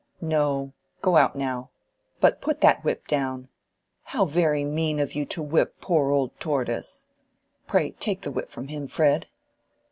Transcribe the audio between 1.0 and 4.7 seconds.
go out now. But put that whip down. How very